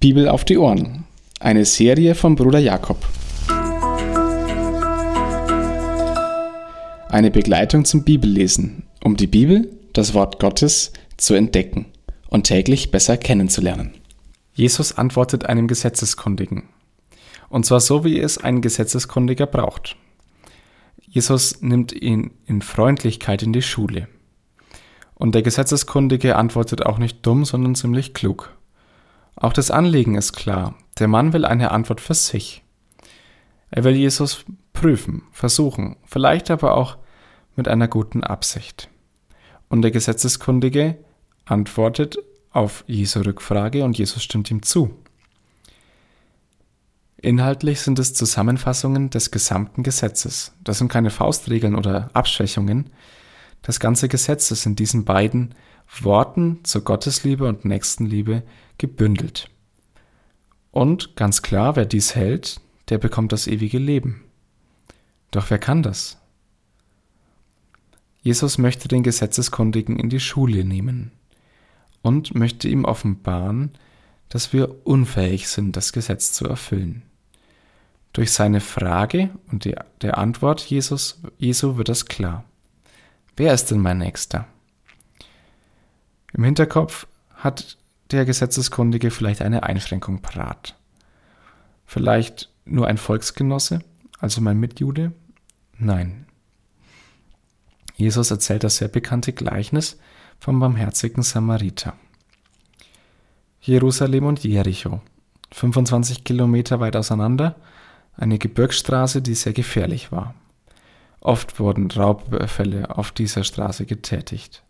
Bibel 0.00 0.30
auf 0.30 0.46
die 0.46 0.56
Ohren. 0.56 1.04
Eine 1.40 1.66
Serie 1.66 2.14
von 2.14 2.34
Bruder 2.34 2.58
Jakob. 2.58 3.06
Eine 7.10 7.30
Begleitung 7.30 7.84
zum 7.84 8.02
Bibellesen, 8.02 8.84
um 9.04 9.18
die 9.18 9.26
Bibel, 9.26 9.70
das 9.92 10.14
Wort 10.14 10.40
Gottes, 10.40 10.94
zu 11.18 11.34
entdecken 11.34 11.84
und 12.30 12.44
täglich 12.44 12.90
besser 12.90 13.18
kennenzulernen. 13.18 13.92
Jesus 14.54 14.96
antwortet 14.96 15.44
einem 15.44 15.68
Gesetzeskundigen. 15.68 16.62
Und 17.50 17.66
zwar 17.66 17.80
so, 17.80 18.02
wie 18.02 18.18
es 18.20 18.38
ein 18.38 18.62
Gesetzeskundiger 18.62 19.44
braucht. 19.44 19.96
Jesus 20.96 21.60
nimmt 21.60 21.92
ihn 21.92 22.30
in 22.46 22.62
Freundlichkeit 22.62 23.42
in 23.42 23.52
die 23.52 23.60
Schule. 23.60 24.08
Und 25.14 25.34
der 25.34 25.42
Gesetzeskundige 25.42 26.36
antwortet 26.36 26.86
auch 26.86 26.96
nicht 26.96 27.26
dumm, 27.26 27.44
sondern 27.44 27.74
ziemlich 27.74 28.14
klug. 28.14 28.56
Auch 29.40 29.52
das 29.52 29.70
Anliegen 29.70 30.14
ist 30.14 30.34
klar. 30.34 30.76
Der 30.98 31.08
Mann 31.08 31.32
will 31.32 31.44
eine 31.44 31.72
Antwort 31.72 32.00
für 32.00 32.14
sich. 32.14 32.62
Er 33.70 33.84
will 33.84 33.94
Jesus 33.96 34.44
prüfen, 34.72 35.22
versuchen, 35.32 35.96
vielleicht 36.04 36.50
aber 36.50 36.76
auch 36.76 36.98
mit 37.56 37.66
einer 37.66 37.88
guten 37.88 38.22
Absicht. 38.22 38.88
Und 39.68 39.82
der 39.82 39.90
Gesetzeskundige 39.90 40.98
antwortet 41.44 42.18
auf 42.50 42.84
Jesu 42.86 43.20
Rückfrage 43.20 43.84
und 43.84 43.96
Jesus 43.96 44.22
stimmt 44.22 44.50
ihm 44.50 44.62
zu. 44.62 44.90
Inhaltlich 47.16 47.80
sind 47.80 47.98
es 47.98 48.14
Zusammenfassungen 48.14 49.10
des 49.10 49.30
gesamten 49.30 49.82
Gesetzes. 49.82 50.54
Das 50.64 50.78
sind 50.78 50.88
keine 50.88 51.10
Faustregeln 51.10 51.74
oder 51.74 52.10
Abschwächungen, 52.12 52.90
das 53.62 53.78
ganze 53.78 54.08
Gesetz 54.08 54.50
ist 54.50 54.66
in 54.66 54.76
diesen 54.76 55.04
beiden 55.04 55.54
Worten 55.98 56.60
zur 56.64 56.82
Gottesliebe 56.82 57.46
und 57.46 57.64
Nächstenliebe 57.64 58.42
gebündelt. 58.78 59.50
Und 60.70 61.16
ganz 61.16 61.42
klar, 61.42 61.76
wer 61.76 61.84
dies 61.84 62.14
hält, 62.14 62.60
der 62.88 62.98
bekommt 62.98 63.32
das 63.32 63.46
ewige 63.46 63.78
Leben. 63.78 64.24
Doch 65.30 65.50
wer 65.50 65.58
kann 65.58 65.82
das? 65.82 66.18
Jesus 68.22 68.58
möchte 68.58 68.88
den 68.88 69.02
Gesetzeskundigen 69.02 69.98
in 69.98 70.10
die 70.10 70.20
Schule 70.20 70.64
nehmen 70.64 71.12
und 72.02 72.34
möchte 72.34 72.68
ihm 72.68 72.84
offenbaren, 72.84 73.72
dass 74.28 74.52
wir 74.52 74.86
unfähig 74.86 75.48
sind, 75.48 75.76
das 75.76 75.92
Gesetz 75.92 76.32
zu 76.32 76.46
erfüllen. 76.46 77.02
Durch 78.12 78.32
seine 78.32 78.60
Frage 78.60 79.30
und 79.50 79.64
die, 79.64 79.74
der 80.02 80.18
Antwort 80.18 80.60
Jesus, 80.60 81.22
Jesu 81.38 81.76
wird 81.76 81.88
das 81.88 82.06
klar. 82.06 82.44
Wer 83.36 83.54
ist 83.54 83.70
denn 83.70 83.80
mein 83.80 83.98
Nächster? 83.98 84.46
Im 86.32 86.44
Hinterkopf 86.44 87.06
hat 87.34 87.78
der 88.10 88.24
Gesetzeskundige 88.24 89.10
vielleicht 89.10 89.42
eine 89.42 89.62
Einschränkung 89.62 90.20
parat. 90.20 90.76
Vielleicht 91.86 92.50
nur 92.64 92.86
ein 92.86 92.98
Volksgenosse, 92.98 93.80
also 94.18 94.40
mein 94.40 94.58
Mitjude? 94.58 95.12
Nein. 95.78 96.26
Jesus 97.96 98.30
erzählt 98.30 98.64
das 98.64 98.76
sehr 98.76 98.88
bekannte 98.88 99.32
Gleichnis 99.32 99.98
vom 100.38 100.60
barmherzigen 100.60 101.22
Samariter. 101.22 101.94
Jerusalem 103.60 104.24
und 104.24 104.42
Jericho, 104.42 105.00
25 105.52 106.24
Kilometer 106.24 106.80
weit 106.80 106.96
auseinander, 106.96 107.56
eine 108.16 108.38
Gebirgsstraße, 108.38 109.20
die 109.20 109.34
sehr 109.34 109.52
gefährlich 109.52 110.12
war. 110.12 110.34
Oft 111.20 111.60
wurden 111.60 111.90
Raubfälle 111.90 112.96
auf 112.96 113.12
dieser 113.12 113.44
Straße 113.44 113.84
getätigt. 113.84 114.62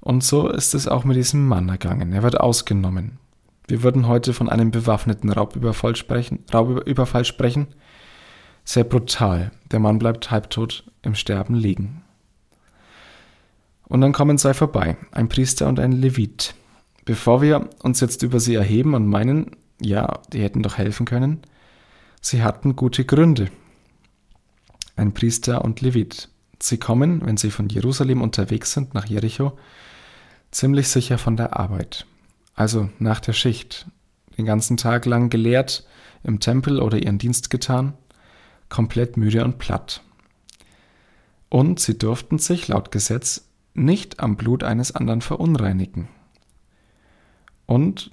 Und 0.00 0.24
so 0.24 0.48
ist 0.48 0.74
es 0.74 0.88
auch 0.88 1.04
mit 1.04 1.16
diesem 1.16 1.46
Mann 1.46 1.68
ergangen. 1.68 2.12
Er 2.12 2.22
wird 2.22 2.40
ausgenommen. 2.40 3.18
Wir 3.68 3.82
würden 3.82 4.08
heute 4.08 4.32
von 4.32 4.48
einem 4.48 4.70
bewaffneten 4.70 5.30
Raubüberfall 5.30 5.94
sprechen. 5.94 6.44
Raubüberfall 6.52 7.24
sprechen. 7.24 7.68
Sehr 8.64 8.84
brutal. 8.84 9.52
Der 9.70 9.78
Mann 9.78 9.98
bleibt 9.98 10.30
halbtot 10.30 10.84
im 11.02 11.14
Sterben 11.14 11.54
liegen. 11.54 12.02
Und 13.90 14.00
dann 14.00 14.12
kommen 14.12 14.38
zwei 14.38 14.54
vorbei, 14.54 14.96
ein 15.10 15.28
Priester 15.28 15.68
und 15.68 15.80
ein 15.80 15.92
Levit. 15.92 16.54
Bevor 17.04 17.42
wir 17.42 17.68
uns 17.82 18.00
jetzt 18.00 18.22
über 18.22 18.38
sie 18.38 18.54
erheben 18.54 18.94
und 18.94 19.06
meinen, 19.06 19.56
ja, 19.80 20.20
die 20.32 20.40
hätten 20.40 20.62
doch 20.62 20.78
helfen 20.78 21.06
können, 21.06 21.40
sie 22.20 22.44
hatten 22.44 22.76
gute 22.76 23.04
Gründe, 23.04 23.48
ein 24.94 25.12
Priester 25.12 25.64
und 25.64 25.80
Levit. 25.80 26.28
Sie 26.60 26.78
kommen, 26.78 27.26
wenn 27.26 27.36
sie 27.36 27.50
von 27.50 27.68
Jerusalem 27.68 28.22
unterwegs 28.22 28.72
sind 28.72 28.94
nach 28.94 29.06
Jericho, 29.06 29.58
ziemlich 30.50 30.88
sicher 30.88 31.18
von 31.18 31.36
der 31.36 31.58
Arbeit. 31.58 32.06
Also 32.54 32.90
nach 32.98 33.20
der 33.20 33.32
Schicht, 33.32 33.86
den 34.36 34.44
ganzen 34.44 34.76
Tag 34.76 35.06
lang 35.06 35.30
gelehrt, 35.30 35.86
im 36.22 36.40
Tempel 36.40 36.80
oder 36.80 36.98
ihren 36.98 37.18
Dienst 37.18 37.50
getan, 37.50 37.94
komplett 38.68 39.16
müde 39.16 39.44
und 39.44 39.58
platt. 39.58 40.02
Und 41.48 41.80
sie 41.80 41.98
durften 41.98 42.38
sich 42.38 42.68
laut 42.68 42.92
Gesetz 42.92 43.48
nicht 43.74 44.20
am 44.20 44.36
Blut 44.36 44.62
eines 44.62 44.94
anderen 44.94 45.20
verunreinigen. 45.20 46.08
Und 47.66 48.10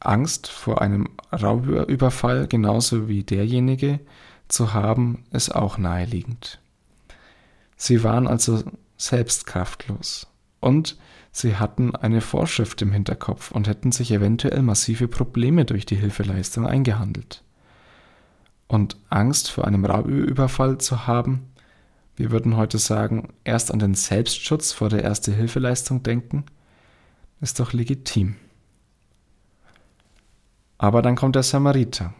Angst 0.00 0.48
vor 0.48 0.80
einem 0.80 1.08
Raubüberfall 1.32 2.48
genauso 2.48 3.08
wie 3.08 3.22
derjenige, 3.22 4.00
zu 4.48 4.74
haben, 4.74 5.24
ist 5.30 5.54
auch 5.54 5.78
naheliegend. 5.78 6.60
Sie 7.76 8.02
waren 8.02 8.26
also 8.26 8.64
selbst 8.96 9.46
kraftlos 9.46 10.26
und 10.60 10.96
sie 11.32 11.56
hatten 11.56 11.96
eine 11.96 12.20
Vorschrift 12.20 12.80
im 12.82 12.92
Hinterkopf 12.92 13.50
und 13.50 13.66
hätten 13.66 13.92
sich 13.92 14.12
eventuell 14.12 14.62
massive 14.62 15.08
Probleme 15.08 15.64
durch 15.64 15.86
die 15.86 15.96
Hilfeleistung 15.96 16.66
eingehandelt. 16.66 17.42
Und 18.68 18.96
Angst 19.08 19.50
vor 19.50 19.66
einem 19.66 19.84
Raubüberfall 19.84 20.78
zu 20.78 21.06
haben, 21.06 21.46
wir 22.16 22.30
würden 22.30 22.56
heute 22.56 22.78
sagen, 22.78 23.32
erst 23.44 23.72
an 23.72 23.78
den 23.78 23.94
Selbstschutz 23.94 24.72
vor 24.72 24.90
der 24.90 25.02
erste 25.02 25.32
Hilfeleistung 25.32 26.02
denken, 26.02 26.44
ist 27.40 27.58
doch 27.58 27.72
legitim. 27.72 28.36
Aber 30.76 31.02
dann 31.02 31.16
kommt 31.16 31.36
der 31.36 31.42
Samariter. 31.42 32.12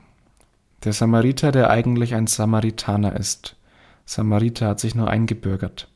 Der 0.84 0.94
Samariter, 0.94 1.52
der 1.52 1.70
eigentlich 1.70 2.14
ein 2.14 2.26
Samaritaner 2.26 3.14
ist. 3.18 3.56
Samariter 4.06 4.68
hat 4.68 4.80
sich 4.80 4.94
nur 4.94 5.08
eingebürgert. 5.08 5.88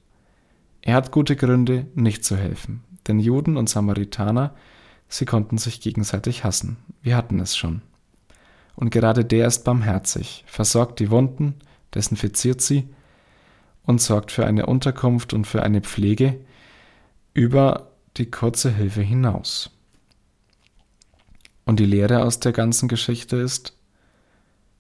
Er 0.87 0.97
hat 0.97 1.13
gute 1.13 1.35
Gründe, 1.35 1.87
nicht 1.95 2.27
zu 2.27 2.37
helfen, 2.37 2.85
denn 3.09 3.19
Juden 3.19 3.57
und 3.57 3.71
Samaritaner, 3.71 4.55
sie 5.09 5.25
konnten 5.25 5.57
sich 5.57 5.81
gegenseitig 5.81 6.45
hassen. 6.45 6.77
Wir 7.01 7.17
hatten 7.17 7.41
es 7.41 7.57
schon. 7.57 7.81
Und 8.77 8.91
gerade 8.91 9.25
der 9.25 9.47
ist 9.47 9.65
barmherzig, 9.65 10.45
versorgt 10.47 11.01
die 11.01 11.11
Wunden, 11.11 11.55
desinfiziert 11.95 12.61
sie 12.61 12.87
und 13.85 14.03
sorgt 14.03 14.31
für 14.31 14.45
eine 14.45 14.67
Unterkunft 14.67 15.33
und 15.33 15.47
für 15.47 15.63
eine 15.63 15.81
Pflege 15.81 16.39
über 17.33 17.93
die 18.19 18.31
kurze 18.31 18.71
Hilfe 18.71 19.01
hinaus. 19.01 19.71
Und 21.65 21.81
die 21.81 21.87
Lehre 21.87 22.25
aus 22.25 22.41
der 22.41 22.53
ganzen 22.53 22.89
Geschichte 22.89 23.37
ist, 23.37 23.75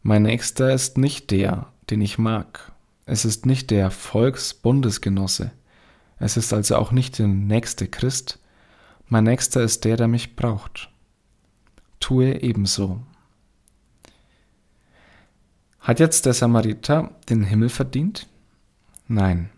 mein 0.02 0.24
Nächster 0.24 0.74
ist 0.74 0.98
nicht 0.98 1.30
der, 1.30 1.72
den 1.88 2.02
ich 2.02 2.18
mag. 2.18 2.72
Es 3.06 3.24
ist 3.24 3.46
nicht 3.46 3.70
der 3.70 3.90
Volksbundesgenosse. 3.90 5.50
Es 6.18 6.36
ist 6.36 6.52
also 6.52 6.76
auch 6.76 6.92
nicht 6.92 7.18
der 7.18 7.26
nächste 7.26 7.88
Christ. 7.88 8.38
Mein 9.08 9.24
Nächster 9.24 9.62
ist 9.62 9.84
der, 9.84 9.96
der 9.96 10.08
mich 10.08 10.36
braucht. 10.36 10.90
Tue 12.00 12.42
ebenso. 12.42 13.00
Hat 15.80 16.00
jetzt 16.00 16.24
der 16.24 16.32
Samariter 16.32 17.10
den 17.28 17.42
Himmel 17.42 17.68
verdient? 17.68 18.26
Nein. 19.06 19.50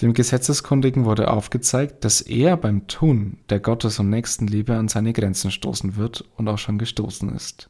Dem 0.00 0.14
Gesetzeskundigen 0.14 1.04
wurde 1.04 1.30
aufgezeigt, 1.30 2.04
dass 2.04 2.20
er 2.20 2.56
beim 2.56 2.86
Tun 2.86 3.38
der 3.50 3.60
Gottes- 3.60 3.98
und 3.98 4.10
Nächstenliebe 4.10 4.76
an 4.76 4.88
seine 4.88 5.12
Grenzen 5.12 5.50
stoßen 5.50 5.96
wird 5.96 6.24
und 6.36 6.48
auch 6.48 6.58
schon 6.58 6.78
gestoßen 6.78 7.34
ist. 7.34 7.68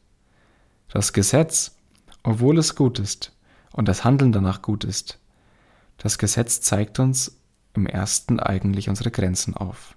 Das 0.92 1.12
Gesetz, 1.12 1.76
obwohl 2.22 2.58
es 2.58 2.74
gut 2.74 2.98
ist 2.98 3.32
und 3.72 3.88
das 3.88 4.04
Handeln 4.04 4.32
danach 4.32 4.60
gut 4.60 4.84
ist, 4.84 5.19
das 6.00 6.16
Gesetz 6.16 6.62
zeigt 6.62 6.98
uns 6.98 7.38
im 7.74 7.86
ersten 7.86 8.40
eigentlich 8.40 8.88
unsere 8.88 9.10
Grenzen 9.10 9.54
auf. 9.54 9.96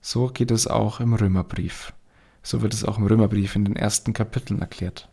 So 0.00 0.28
geht 0.28 0.52
es 0.52 0.68
auch 0.68 1.00
im 1.00 1.14
Römerbrief. 1.14 1.92
So 2.44 2.62
wird 2.62 2.72
es 2.72 2.84
auch 2.84 2.96
im 2.96 3.06
Römerbrief 3.06 3.56
in 3.56 3.64
den 3.64 3.74
ersten 3.74 4.12
Kapiteln 4.12 4.60
erklärt. 4.60 5.08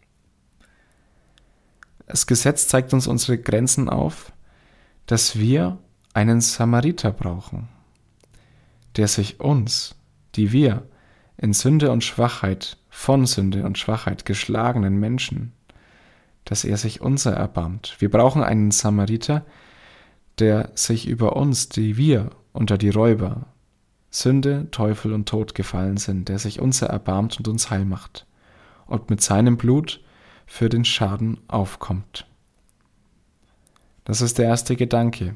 Das 2.05 2.27
Gesetz 2.27 2.67
zeigt 2.67 2.93
uns 2.93 3.07
unsere 3.07 3.39
Grenzen 3.39 3.89
auf, 3.89 4.31
dass 5.07 5.39
wir 5.39 5.79
einen 6.13 6.41
Samariter 6.41 7.11
brauchen, 7.11 7.69
der 8.97 9.07
sich 9.07 9.39
uns, 9.39 9.95
die 10.35 10.51
wir 10.51 10.87
in 11.37 11.53
Sünde 11.53 11.91
und 11.91 12.03
Schwachheit 12.03 12.77
von 12.91 13.25
Sünde 13.25 13.63
und 13.63 13.79
Schwachheit 13.79 14.25
geschlagenen 14.25 14.99
Menschen, 14.99 15.53
dass 16.45 16.65
er 16.65 16.77
sich 16.77 17.01
unser 17.01 17.33
erbarmt. 17.33 17.95
Wir 17.97 18.11
brauchen 18.11 18.43
einen 18.43 18.69
Samariter, 18.69 19.43
der 20.39 20.71
sich 20.75 21.07
über 21.07 21.35
uns, 21.35 21.69
die 21.69 21.97
wir 21.97 22.31
unter 22.51 22.77
die 22.77 22.89
Räuber 22.89 23.47
Sünde, 24.09 24.67
Teufel 24.69 25.11
und 25.11 25.27
Tod 25.27 25.55
gefallen 25.55 25.97
sind, 25.97 26.29
der 26.29 26.37
sich 26.37 26.59
unser 26.59 26.87
erbarmt 26.87 27.37
und 27.39 27.47
uns 27.47 27.71
heil 27.71 27.83
macht 27.83 28.27
und 28.85 29.09
mit 29.09 29.21
seinem 29.21 29.57
Blut 29.57 30.01
für 30.45 30.69
den 30.69 30.85
Schaden 30.85 31.39
aufkommt. 31.47 32.27
Das 34.05 34.21
ist 34.21 34.37
der 34.37 34.45
erste 34.45 34.75
Gedanke. 34.75 35.35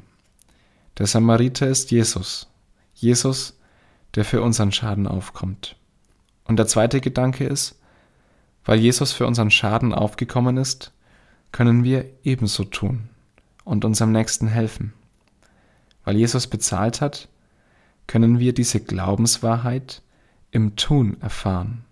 Der 0.98 1.06
Samariter 1.06 1.66
ist 1.66 1.90
Jesus. 1.90 2.48
Jesus, 2.94 3.58
der 4.14 4.24
für 4.24 4.42
unseren 4.42 4.70
Schaden 4.70 5.08
aufkommt. 5.08 5.76
Und 6.44 6.56
der 6.58 6.66
zweite 6.66 7.00
Gedanke 7.00 7.46
ist, 7.46 7.80
weil 8.64 8.78
Jesus 8.78 9.12
für 9.12 9.26
unseren 9.26 9.50
Schaden 9.50 9.92
aufgekommen 9.92 10.56
ist, 10.56 10.92
können 11.50 11.82
wir 11.82 12.04
ebenso 12.22 12.64
tun 12.64 13.08
und 13.68 13.84
unserem 13.84 14.12
Nächsten 14.12 14.48
helfen. 14.48 14.94
Weil 16.04 16.16
Jesus 16.16 16.46
bezahlt 16.46 17.00
hat, 17.00 17.28
können 18.06 18.38
wir 18.38 18.54
diese 18.54 18.80
Glaubenswahrheit 18.80 20.02
im 20.50 20.76
Tun 20.76 21.18
erfahren. 21.20 21.84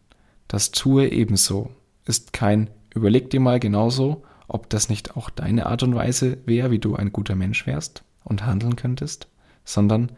Das 0.48 0.70
Tue 0.70 1.08
ebenso 1.08 1.70
ist 2.06 2.32
kein 2.32 2.70
Überleg 2.94 3.28
dir 3.28 3.40
mal 3.40 3.60
genauso, 3.60 4.22
ob 4.48 4.70
das 4.70 4.88
nicht 4.88 5.18
auch 5.18 5.28
deine 5.28 5.66
Art 5.66 5.82
und 5.82 5.94
Weise 5.94 6.38
wäre, 6.46 6.70
wie 6.70 6.78
du 6.78 6.96
ein 6.96 7.12
guter 7.12 7.34
Mensch 7.34 7.66
wärst 7.66 8.02
und 8.24 8.46
handeln 8.46 8.74
könntest, 8.74 9.28
sondern 9.66 10.12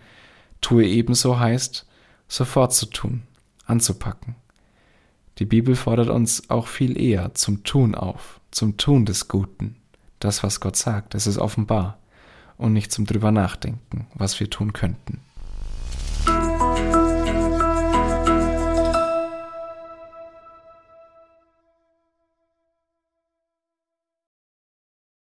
Tue 0.61 0.87
ebenso 0.87 1.40
heißt, 1.40 1.88
sofort 2.28 2.72
zu 2.72 2.87
tun, 2.87 3.25
anzupacken. 3.66 4.37
Die 5.40 5.44
Bibel 5.44 5.75
fordert 5.75 6.08
uns 6.08 6.50
auch 6.50 6.69
viel 6.69 6.96
eher 6.96 7.34
zum 7.34 7.64
Tun 7.64 7.96
auf, 7.96 8.40
zum 8.52 8.76
Tun 8.76 9.04
des 9.04 9.26
Guten. 9.26 9.75
Das, 10.18 10.42
was 10.42 10.60
Gott 10.60 10.76
sagt, 10.76 11.14
es 11.14 11.26
ist 11.26 11.38
offenbar 11.38 11.98
und 12.56 12.72
nicht 12.72 12.92
zum 12.92 13.06
drüber 13.06 13.30
nachdenken, 13.30 14.06
was 14.14 14.38
wir 14.40 14.50
tun 14.50 14.72
könnten. 14.72 15.17